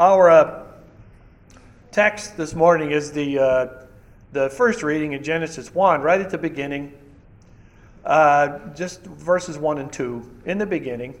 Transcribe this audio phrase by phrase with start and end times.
[0.00, 0.62] Our uh,
[1.92, 3.66] text this morning is the, uh,
[4.32, 6.94] the first reading in Genesis 1, right at the beginning,
[8.06, 10.36] uh, just verses 1 and 2.
[10.46, 11.20] In the beginning,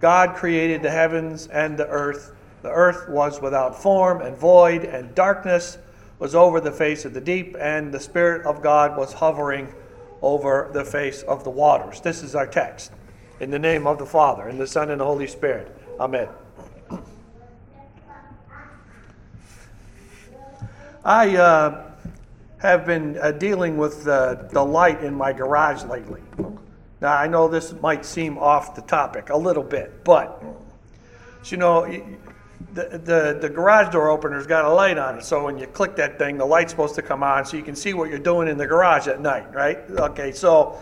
[0.00, 2.34] God created the heavens and the earth.
[2.62, 5.78] The earth was without form and void, and darkness
[6.18, 9.72] was over the face of the deep, and the Spirit of God was hovering
[10.20, 12.00] over the face of the waters.
[12.00, 12.90] This is our text.
[13.38, 15.72] In the name of the Father, and the Son, and the Holy Spirit.
[16.00, 16.26] Amen.
[21.08, 21.84] I uh,
[22.58, 26.20] have been uh, dealing with uh, the light in my garage lately.
[27.00, 30.44] Now, I know this might seem off the topic a little bit, but
[31.46, 31.86] you know,
[32.74, 35.96] the, the, the garage door opener's got a light on it, so when you click
[35.96, 38.46] that thing, the light's supposed to come on so you can see what you're doing
[38.46, 39.78] in the garage at night, right?
[39.88, 40.78] Okay, so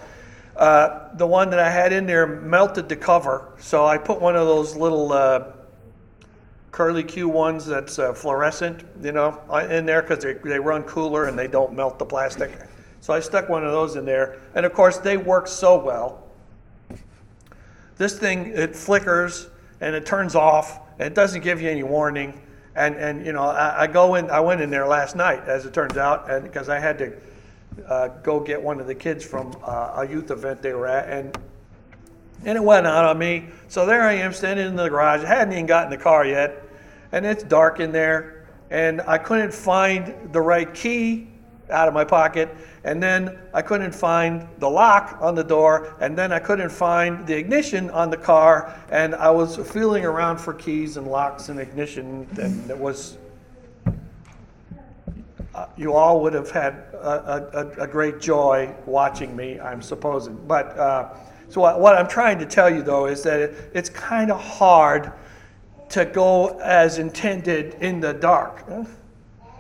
[0.57, 4.35] uh, the one that I had in there melted the cover, so I put one
[4.35, 5.53] of those little uh,
[6.77, 10.83] curly Q ones that's uh, fluorescent, you know, uh, in there because they, they run
[10.83, 12.53] cooler and they don't melt the plastic.
[13.01, 16.23] So I stuck one of those in there, and of course they work so well.
[17.97, 19.49] This thing it flickers
[19.81, 20.81] and it turns off.
[20.99, 22.39] And it doesn't give you any warning.
[22.75, 24.31] And and you know I, I go in.
[24.31, 27.17] I went in there last night, as it turns out, and because I had to
[27.89, 31.09] uh, go get one of the kids from uh, a youth event they were at,
[31.09, 31.39] and
[32.45, 33.47] and it went out on me.
[33.69, 35.25] So there I am standing in the garage.
[35.25, 36.66] I hadn't even gotten the car yet,
[37.17, 41.29] and it's dark in there, and I couldn't find the right key
[41.71, 46.17] out of my pocket, and then I couldn't find the lock on the door, and
[46.17, 50.53] then I couldn't find the ignition on the car, and I was feeling around for
[50.53, 53.17] keys and locks and ignition, and it was.
[55.55, 60.37] Uh, you all would have had a, a, a, great joy watching me, I'm supposing.
[60.47, 61.15] But uh,
[61.49, 64.39] so what, what, I'm trying to tell you though is that it, it's kind of
[64.39, 65.13] hard
[65.91, 68.65] to go as intended in the dark.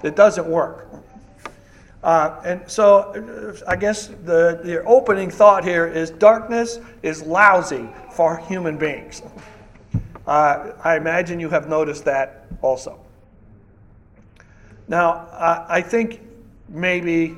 [0.02, 0.88] It doesn't work.
[2.02, 7.88] Uh, and so uh, I guess the, the opening thought here is darkness is lousy
[8.12, 9.22] for human beings.
[10.26, 13.00] Uh, I imagine you have noticed that also.
[14.88, 15.28] Now,
[15.68, 16.20] I think
[16.68, 17.36] maybe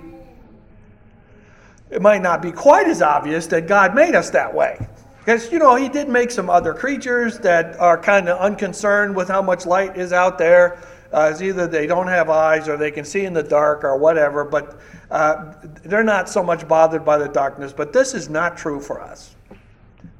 [1.90, 4.86] it might not be quite as obvious that God made us that way.
[5.28, 9.28] Because, you know, He did make some other creatures that are kind of unconcerned with
[9.28, 12.90] how much light is out there uh, is either they don't have eyes or they
[12.90, 14.80] can see in the dark or whatever, but
[15.10, 15.52] uh,
[15.82, 17.74] they're not so much bothered by the darkness.
[17.74, 19.36] But this is not true for us.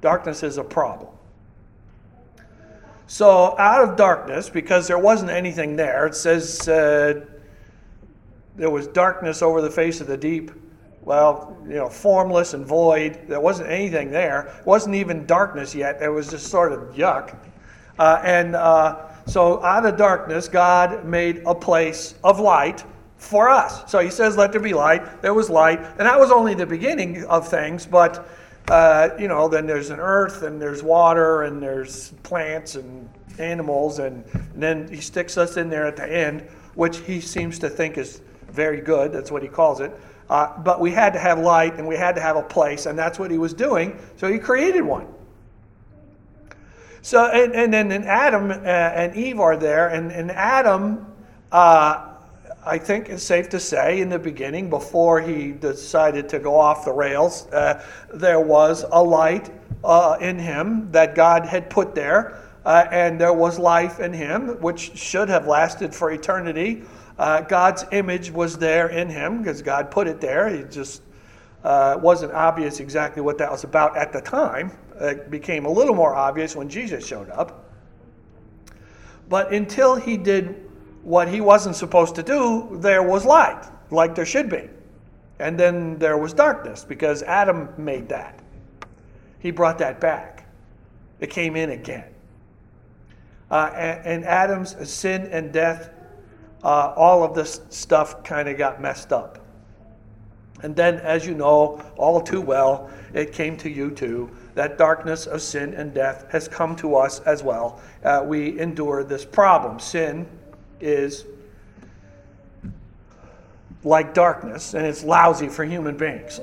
[0.03, 1.15] Darkness is a problem.
[3.07, 7.25] So, out of darkness, because there wasn't anything there, it says uh,
[8.57, 10.51] there was darkness over the face of the deep.
[11.09, 13.19] Well, you know, formless and void.
[13.29, 14.53] There wasn't anything there.
[14.61, 16.03] It wasn't even darkness yet.
[16.03, 17.35] It was just sort of yuck.
[17.99, 22.85] Uh, and uh, so out of darkness, God made a place of light
[23.17, 23.91] for us.
[23.91, 25.23] So he says, Let there be light.
[25.23, 25.79] There was light.
[25.79, 28.29] And that was only the beginning of things, but,
[28.69, 33.09] uh, you know, then there's an earth and there's water and there's plants and
[33.39, 33.99] animals.
[33.99, 36.43] And, and then he sticks us in there at the end,
[36.75, 38.21] which he seems to think is
[38.51, 39.11] very good.
[39.11, 39.99] That's what he calls it.
[40.29, 42.99] Uh, but we had to have light and we had to have a place, and
[42.99, 43.99] that's what he was doing.
[44.17, 45.07] So he created one.
[47.01, 51.07] So, and, and then and Adam uh, and Eve are there, and, and Adam,
[51.53, 52.09] uh,
[52.67, 56.85] I think it's safe to say, in the beginning, before he decided to go off
[56.85, 59.51] the rails, uh, there was a light
[59.85, 64.61] uh, in him that God had put there, uh, and there was life in him,
[64.61, 66.83] which should have lasted for eternity.
[67.19, 70.49] Uh, God's image was there in him because God put it there.
[70.49, 71.03] He just
[71.65, 74.73] uh, wasn't obvious exactly what that was about at the time.
[75.01, 77.65] It became a little more obvious when Jesus showed up.
[79.29, 80.65] But until he did
[81.03, 84.69] what he wasn't supposed to do, there was light, like there should be.
[85.39, 88.41] And then there was darkness because Adam made that.
[89.39, 90.47] He brought that back.
[91.21, 92.05] It came in again.
[93.51, 95.91] Uh, and, and, Adam's sin and death,
[96.63, 99.39] uh, all of this stuff kind of got messed up.
[100.63, 104.31] And then, as you know all too well, it came to you too.
[104.55, 107.81] That darkness of sin and death has come to us as well.
[108.03, 109.79] Uh, we endure this problem.
[109.79, 110.27] Sin
[110.81, 111.27] is
[113.85, 116.41] like darkness, and it's lousy for human beings.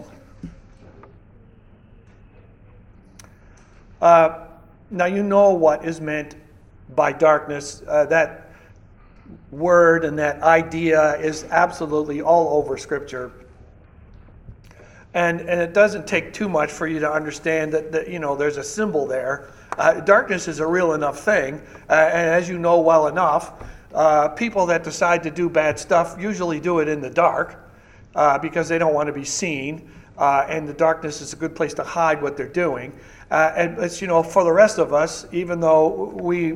[4.01, 4.45] Uh,
[4.91, 6.35] now, you know what is meant
[6.95, 7.81] by darkness.
[7.85, 8.44] Uh, that
[9.51, 13.31] word and that idea is absolutely all over Scripture.
[15.13, 18.35] And, and it doesn't take too much for you to understand that, that you know
[18.35, 22.57] there's a symbol there Uh, darkness is a real enough thing, uh, and as you
[22.57, 23.51] know well enough,
[23.93, 27.57] uh, people that decide to do bad stuff usually do it in the dark
[28.15, 31.53] uh, because they don't want to be seen, uh, and the darkness is a good
[31.53, 32.93] place to hide what they're doing.
[33.31, 36.53] Uh, and it's, you know, for the rest of us, even though we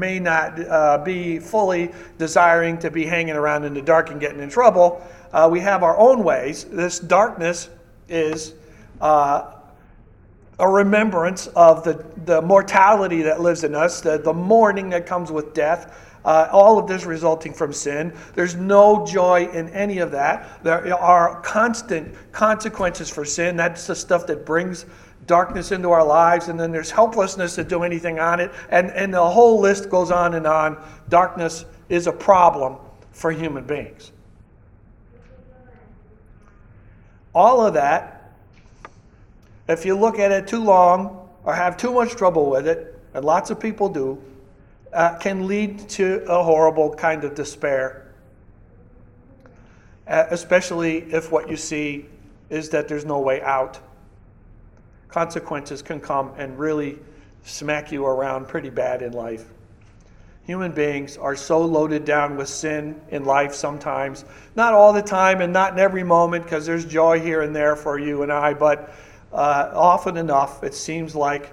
[0.00, 4.40] may not uh, be fully desiring to be hanging around in the dark and getting
[4.40, 6.64] in trouble, uh, we have our own ways.
[6.64, 7.68] This darkness
[8.08, 8.54] is
[9.00, 9.52] uh,
[10.58, 15.30] a remembrance of the, the mortality that lives in us, the, the mourning that comes
[15.30, 16.06] with death.
[16.22, 18.12] Uh, all of this resulting from sin.
[18.34, 20.62] There's no joy in any of that.
[20.62, 23.56] There are constant consequences for sin.
[23.56, 24.84] That's the stuff that brings
[25.30, 28.50] darkness into our lives, and then there's helplessness to do anything on it.
[28.68, 30.76] And, and the whole list goes on and on.
[31.08, 32.78] Darkness is a problem
[33.12, 34.10] for human beings.
[37.32, 38.32] All of that,
[39.68, 43.24] if you look at it too long or have too much trouble with it, and
[43.24, 44.20] lots of people do,
[44.92, 48.12] uh, can lead to a horrible kind of despair.
[50.08, 52.06] Uh, especially if what you see
[52.48, 53.78] is that there's no way out
[55.12, 56.98] consequences can come and really
[57.44, 59.44] smack you around pretty bad in life.
[60.44, 64.24] Human beings are so loaded down with sin in life sometimes.
[64.56, 67.76] Not all the time and not in every moment because there's joy here and there
[67.76, 68.92] for you and I, but
[69.32, 71.52] uh, often enough it seems like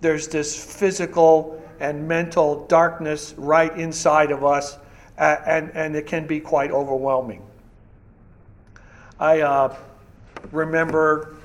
[0.00, 4.78] there's this physical and mental darkness right inside of us,
[5.18, 7.42] uh, and, and it can be quite overwhelming.
[9.18, 9.76] I uh,
[10.52, 11.36] remember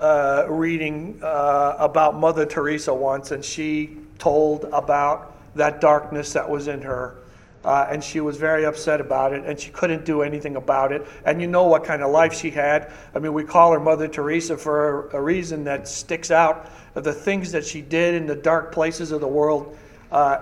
[0.00, 6.68] uh, reading uh, about Mother Teresa once, and she told about that darkness that was
[6.68, 7.16] in her.
[7.64, 11.04] Uh, and she was very upset about it, and she couldn't do anything about it.
[11.24, 12.92] And you know what kind of life she had.
[13.14, 17.12] I mean, we call her Mother Teresa for a, a reason that sticks out the
[17.12, 19.76] things that she did in the dark places of the world.
[20.12, 20.40] Uh,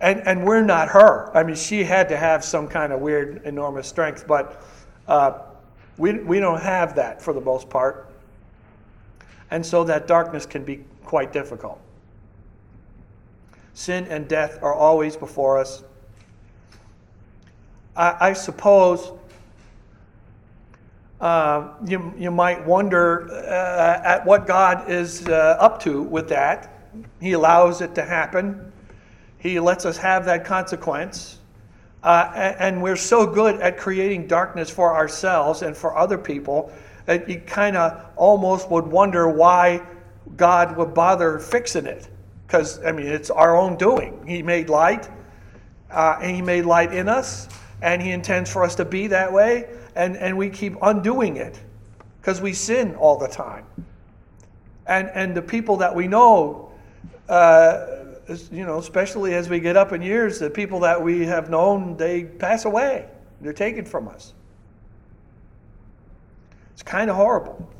[0.00, 1.36] and, and we're not her.
[1.36, 4.62] I mean, she had to have some kind of weird, enormous strength, but
[5.08, 5.40] uh,
[5.96, 8.13] we, we don't have that for the most part.
[9.50, 11.80] And so that darkness can be quite difficult.
[13.74, 15.82] Sin and death are always before us.
[17.96, 19.12] I, I suppose
[21.20, 26.70] uh, you, you might wonder uh, at what God is uh, up to with that.
[27.20, 28.72] He allows it to happen,
[29.38, 31.38] He lets us have that consequence.
[32.02, 36.70] Uh, and, and we're so good at creating darkness for ourselves and for other people
[37.06, 39.82] that you kind of almost would wonder why
[40.36, 42.08] God would bother fixing it.
[42.46, 44.26] Because, I mean, it's our own doing.
[44.26, 45.08] He made light,
[45.90, 47.48] uh, and He made light in us,
[47.82, 51.60] and He intends for us to be that way, and, and we keep undoing it
[52.20, 53.64] because we sin all the time.
[54.86, 56.72] And, and the people that we know,
[57.28, 57.86] uh,
[58.50, 61.96] you know, especially as we get up in years, the people that we have known,
[61.96, 63.06] they pass away.
[63.40, 64.32] They're taken from us.
[66.84, 67.70] Kind of horrible.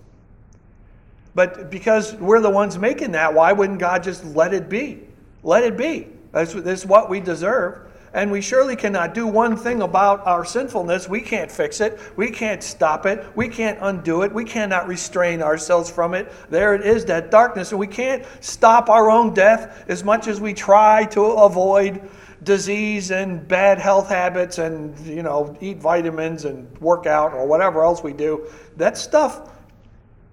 [1.35, 5.01] But because we're the ones making that, why wouldn't God just let it be?
[5.43, 6.09] Let it be.
[6.33, 7.81] That's, that's what we deserve.
[8.13, 11.09] And we surely cannot do one thing about our sinfulness.
[11.09, 11.99] We can't fix it.
[12.15, 13.27] We can't stop it.
[13.35, 14.33] We can't undo it.
[14.33, 16.31] We cannot restrain ourselves from it.
[16.49, 17.73] There it is, that darkness.
[17.73, 22.09] And we can't stop our own death as much as we try to avoid
[22.45, 27.83] disease and bad health habits and you know eat vitamins and work out or whatever
[27.83, 28.47] else we do
[28.77, 29.51] that stuff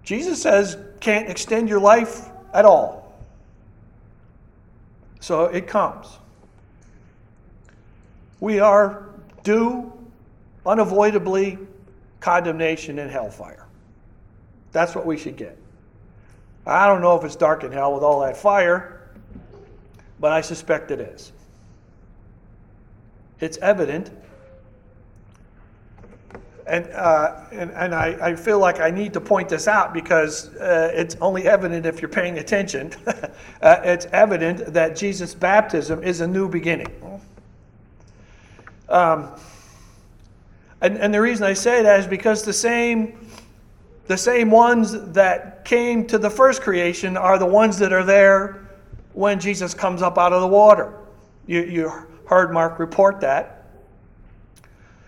[0.04, 3.14] jesus says can't extend your life at all.
[5.20, 6.08] So it comes.
[8.40, 9.10] We are
[9.44, 9.92] due
[10.66, 11.58] unavoidably
[12.20, 13.66] condemnation and hellfire.
[14.72, 15.58] That's what we should get.
[16.66, 18.98] I don't know if it's dark in hell with all that fire
[20.20, 21.32] but i suspect it is
[23.42, 24.12] it's evident.
[26.68, 30.56] And, uh, and, and I, I, feel like I need to point this out because
[30.56, 32.94] uh, it's only evident if you're paying attention.
[33.62, 37.22] uh, it's evident that Jesus' baptism is a new beginning.
[38.88, 39.32] Um,
[40.82, 43.28] and, and the reason I say that is because the same,
[44.08, 48.70] the same ones that came to the first creation are the ones that are there
[49.14, 50.94] when Jesus comes up out of the water.
[51.48, 53.66] You, you heard Mark report that.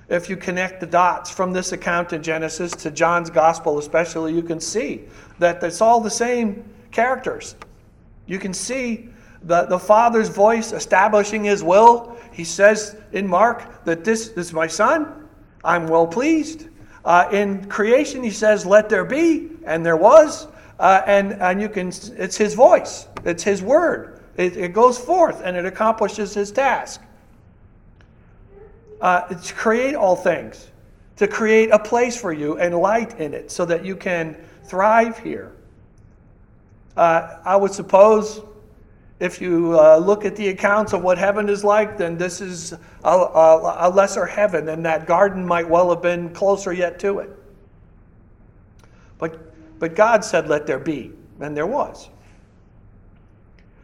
[0.10, 4.44] If you connect the dots from this account in Genesis to John's gospel, especially, you
[4.44, 5.06] can see
[5.40, 7.56] that it's all the same characters.
[8.28, 9.10] You can see
[9.42, 12.18] the, the Father's voice establishing his will.
[12.32, 15.28] He says in Mark that this, is my son,
[15.64, 16.68] I'm well pleased.
[17.06, 20.48] Uh, in creation, he says, Let there be, and there was.
[20.78, 23.08] Uh, and, and you can, it's his voice.
[23.26, 24.20] It's His word.
[24.38, 27.02] It, it goes forth and it accomplishes His task.
[29.04, 30.72] Uh, to create all things,
[31.18, 34.34] to create a place for you and light in it so that you can
[34.64, 35.52] thrive here.
[36.96, 38.40] Uh, I would suppose
[39.20, 42.72] if you uh, look at the accounts of what heaven is like, then this is
[43.04, 47.20] a, a, a lesser heaven, and that garden might well have been closer yet to
[47.20, 47.30] it.
[49.18, 52.08] But, but God said, Let there be, and there was.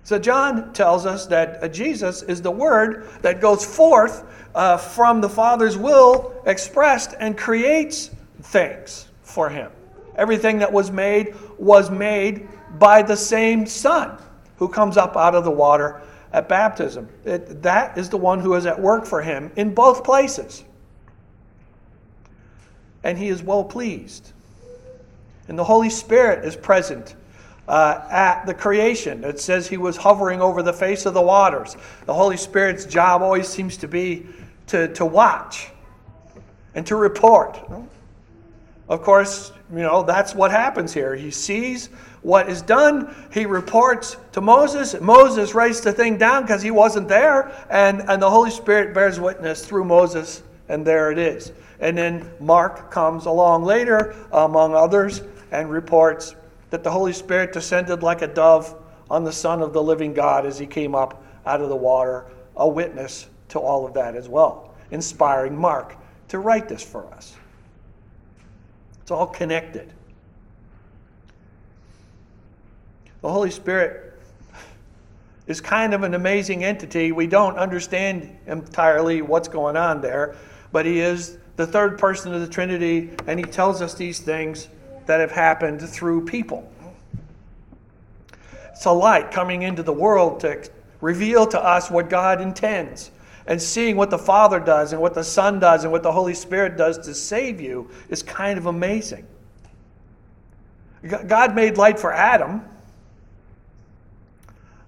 [0.04, 4.24] So John tells us that uh, Jesus is the Word that goes forth
[4.56, 8.10] uh, from the Father's will expressed and creates
[8.42, 9.72] things for Him.
[10.16, 12.48] Everything that was made was made
[12.80, 14.18] by the same Son
[14.58, 16.02] who comes up out of the water
[16.34, 17.08] at baptism.
[17.26, 20.64] It, that is the one who is at work for Him in both places.
[23.04, 24.34] And He is well pleased.
[25.48, 27.16] And the Holy Spirit is present
[27.70, 29.24] uh, at the creation.
[29.24, 31.78] It says he was hovering over the face of the waters.
[32.06, 34.26] The Holy Spirit's job always seems to be
[34.68, 35.70] to, to watch
[36.74, 37.60] and to report.
[38.88, 41.16] Of course, you know, that's what happens here.
[41.16, 41.88] He sees
[42.24, 43.16] what is done.
[43.32, 45.00] He reports to Moses.
[45.00, 47.52] Moses writes the thing down because he wasn't there.
[47.70, 51.52] And, and the Holy Spirit bears witness through Moses, and there it is.
[51.80, 55.22] And then Mark comes along later, among others,
[55.52, 56.36] and reports
[56.70, 58.76] that the Holy Spirit descended like a dove
[59.10, 62.26] on the Son of the living God as he came up out of the water,
[62.56, 65.96] a witness to all of that as well, inspiring Mark
[66.28, 67.36] to write this for us.
[69.02, 69.92] It's all connected.
[73.22, 74.14] The Holy Spirit
[75.48, 77.12] is kind of an amazing entity.
[77.12, 80.36] We don't understand entirely what's going on there,
[80.72, 84.68] but He is the third person of the Trinity, and He tells us these things
[85.10, 86.72] that have happened through people.
[88.70, 90.70] It's a light coming into the world to
[91.02, 93.10] reveal to us what God intends.
[93.48, 96.36] And seeing what the Father does and what the Son does and what the Holy
[96.36, 99.26] Spirit does to save you is kind of amazing.
[101.26, 102.62] God made light for Adam,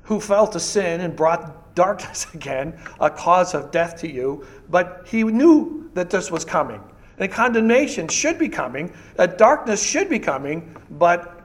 [0.04, 4.46] who fell to sin and brought darkness again, a cause of death to you.
[4.70, 6.84] But he knew that this was coming.
[7.18, 11.42] And condemnation should be coming, that darkness should be coming, but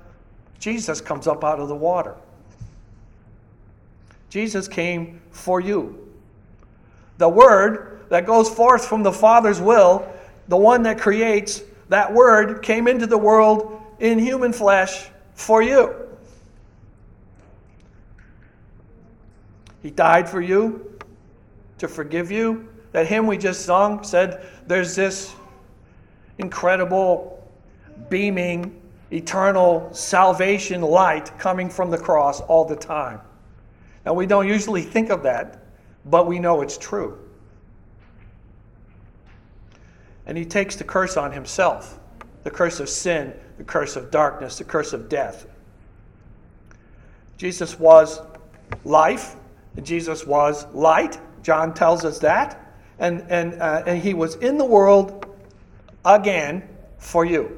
[0.59, 2.17] Jesus comes up out of the water.
[4.31, 6.09] Jesus came for you.
[7.19, 10.07] The word that goes forth from the Father's will,
[10.49, 15.95] the one that creates, that word came into the world in human flesh for you.
[19.83, 20.99] He died for you
[21.79, 22.69] to forgive you.
[22.93, 25.35] That hymn we just sung said there's this
[26.38, 27.43] incredible,
[28.09, 28.81] beaming,
[29.12, 33.21] eternal salvation light coming from the cross all the time.
[34.05, 35.64] Now, we don't usually think of that,
[36.05, 37.19] but we know it's true.
[40.26, 41.99] And he takes the curse on himself
[42.43, 45.49] the curse of sin, the curse of darkness, the curse of death.
[47.37, 48.21] Jesus was
[48.85, 49.35] life,
[49.83, 51.19] Jesus was light.
[51.43, 52.73] John tells us that.
[53.00, 55.26] And, and, uh, and he was in the world
[56.07, 56.63] again
[56.99, 57.57] for you.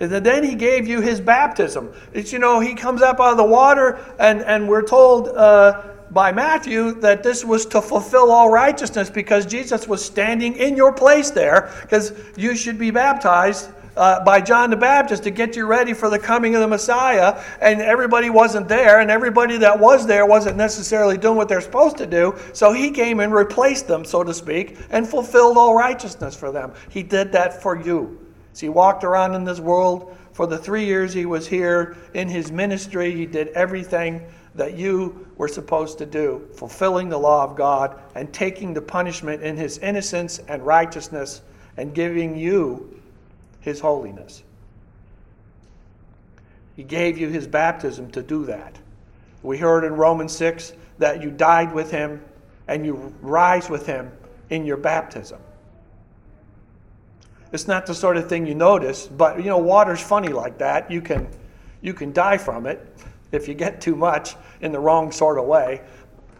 [0.00, 1.92] And then he gave you his baptism.
[2.12, 5.82] It's, you know, he comes up out of the water, and, and we're told uh,
[6.10, 10.92] by Matthew that this was to fulfill all righteousness because Jesus was standing in your
[10.92, 15.66] place there, because you should be baptized uh, by John the Baptist to get you
[15.66, 20.06] ready for the coming of the Messiah, and everybody wasn't there, and everybody that was
[20.06, 22.34] there wasn't necessarily doing what they're supposed to do.
[22.52, 26.72] So he came and replaced them, so to speak, and fulfilled all righteousness for them.
[26.88, 28.24] He did that for you.
[28.52, 32.28] So he walked around in this world for the three years he was here in
[32.28, 33.12] his ministry.
[33.14, 34.24] He did everything
[34.54, 39.42] that you were supposed to do, fulfilling the law of God and taking the punishment
[39.42, 41.42] in his innocence and righteousness
[41.76, 42.97] and giving you
[43.60, 44.42] his holiness.
[46.76, 48.78] He gave you his baptism to do that.
[49.42, 52.22] We heard in Romans 6 that you died with him
[52.68, 54.12] and you rise with him
[54.50, 55.40] in your baptism.
[57.52, 60.90] It's not the sort of thing you notice, but you know, water's funny like that.
[60.90, 61.28] You can,
[61.80, 62.86] you can die from it
[63.32, 65.80] if you get too much in the wrong sort of way.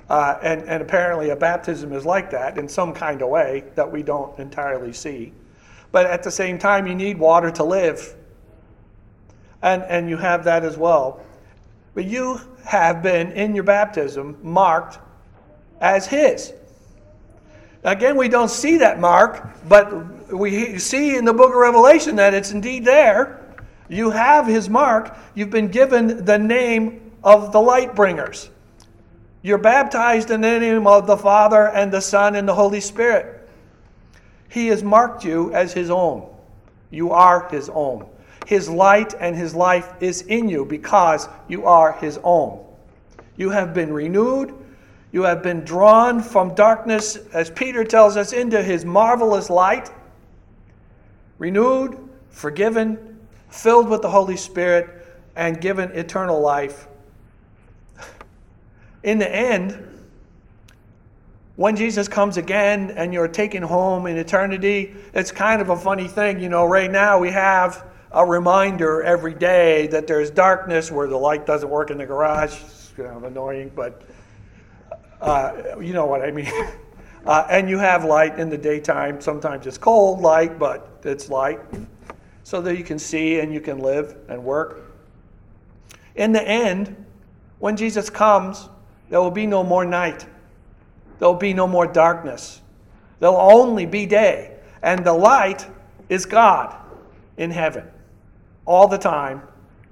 [0.08, 3.90] Uh, and, and apparently, a baptism is like that in some kind of way that
[3.90, 5.32] we don't entirely see.
[5.90, 8.14] But at the same time, you need water to live.
[9.62, 11.20] And, and you have that as well.
[11.94, 14.98] But you have been, in your baptism, marked
[15.80, 16.52] as His.
[17.84, 22.34] Again, we don't see that mark, but we see in the book of Revelation that
[22.34, 23.56] it's indeed there.
[23.88, 25.16] You have his mark.
[25.34, 28.50] You've been given the name of the light bringers.
[29.42, 33.37] You're baptized in the name of the Father and the Son and the Holy Spirit.
[34.48, 36.28] He has marked you as his own.
[36.90, 38.06] You are his own.
[38.46, 42.64] His light and his life is in you because you are his own.
[43.36, 44.54] You have been renewed.
[45.12, 49.90] You have been drawn from darkness, as Peter tells us, into his marvelous light.
[51.38, 51.98] Renewed,
[52.30, 56.88] forgiven, filled with the Holy Spirit, and given eternal life.
[59.02, 59.97] In the end,
[61.58, 66.06] when Jesus comes again and you're taken home in eternity, it's kind of a funny
[66.06, 66.38] thing.
[66.38, 71.16] You know, right now we have a reminder every day that there's darkness where the
[71.16, 72.52] light doesn't work in the garage.
[72.52, 74.02] It's kind of annoying, but
[75.20, 76.50] uh, you know what I mean.
[77.26, 79.20] Uh, and you have light in the daytime.
[79.20, 81.60] Sometimes it's cold light, but it's light
[82.42, 84.94] so that you can see and you can live and work.
[86.14, 87.04] In the end,
[87.58, 88.70] when Jesus comes,
[89.10, 90.24] there will be no more night.
[91.18, 92.60] There will be no more darkness.
[93.20, 94.56] There will only be day.
[94.82, 95.66] And the light
[96.08, 96.76] is God
[97.36, 97.84] in heaven
[98.64, 99.42] all the time,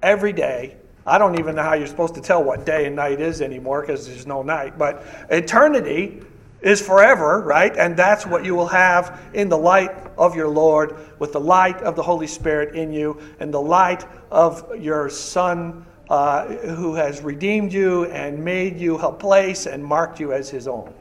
[0.02, 0.76] every day.
[1.06, 3.80] I don't even know how you're supposed to tell what day and night is anymore
[3.80, 4.76] because there's no night.
[4.76, 6.20] But eternity
[6.60, 7.74] is forever, right?
[7.76, 11.80] And that's what you will have in the light of your Lord, with the light
[11.82, 17.20] of the Holy Spirit in you, and the light of your Son uh, who has
[17.20, 20.92] redeemed you and made you a place and marked you as his own.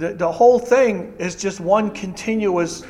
[0.00, 2.84] The, the whole thing is just one continuous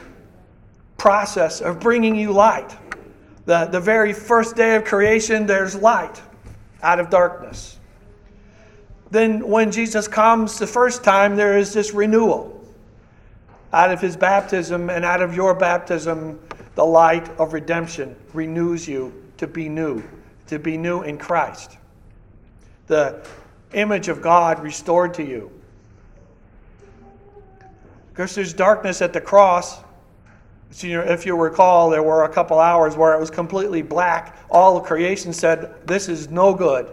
[0.96, 2.76] process of bringing you light.
[3.46, 6.22] The, the very first day of creation, there's light
[6.84, 7.80] out of darkness.
[9.10, 12.64] Then, when Jesus comes the first time, there is this renewal.
[13.72, 16.38] Out of his baptism and out of your baptism,
[16.76, 20.00] the light of redemption renews you to be new,
[20.46, 21.76] to be new in Christ.
[22.86, 23.26] The
[23.72, 25.50] image of God restored to you.
[28.20, 29.80] Because there's darkness at the cross,
[30.72, 34.36] so, if you recall, there were a couple hours where it was completely black.
[34.50, 36.86] All of creation said, This is no good.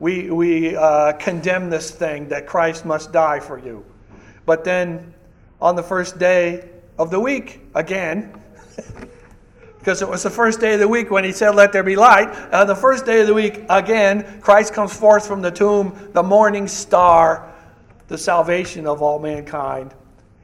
[0.00, 3.86] We, we uh, condemn this thing that Christ must die for you.
[4.44, 5.14] But then
[5.62, 8.38] on the first day of the week, again,
[9.78, 11.96] because it was the first day of the week when he said, Let there be
[11.96, 12.50] light.
[12.50, 16.68] The first day of the week, again, Christ comes forth from the tomb, the morning
[16.68, 17.50] star,
[18.08, 19.94] the salvation of all mankind.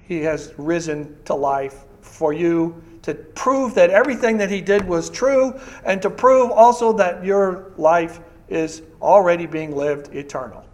[0.09, 5.11] He has risen to life for you to prove that everything that he did was
[5.11, 10.65] true and to prove also that your life is already being lived eternal.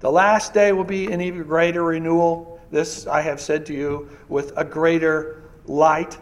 [0.00, 2.60] The last day will be an even greater renewal.
[2.70, 6.18] This I have said to you with a greater light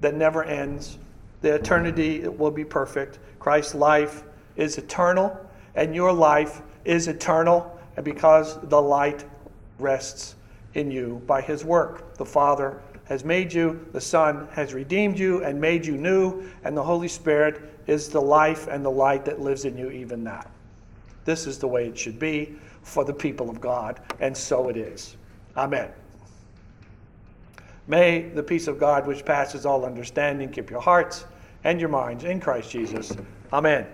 [0.00, 0.98] that never ends.
[1.42, 3.20] The eternity will be perfect.
[3.38, 4.24] Christ's life
[4.56, 5.38] is eternal,
[5.76, 9.24] and your life is eternal, and because the light
[9.80, 10.34] rests
[10.74, 12.14] in you by his work.
[12.16, 16.76] The Father has made you, the Son has redeemed you and made you new, and
[16.76, 20.44] the Holy Spirit is the life and the light that lives in you even now.
[21.24, 24.76] This is the way it should be for the people of God, and so it
[24.76, 25.16] is.
[25.56, 25.90] Amen.
[27.88, 31.24] May the peace of God, which passes all understanding, keep your hearts
[31.64, 33.12] and your minds in Christ Jesus.
[33.52, 33.86] Amen.